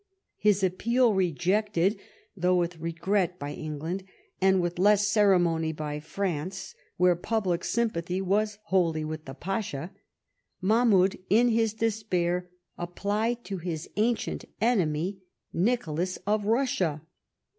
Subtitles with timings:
[0.39, 1.99] His appeal rejected,
[2.35, 4.03] though with regret, by England,
[4.41, 9.91] and with less ceremony by France, where public sympathy was wholly with the Pasha,
[10.59, 15.19] Mahmoud, in his despair, \ applied to his ancient enemy,
[15.53, 17.03] Nicholas of Russia.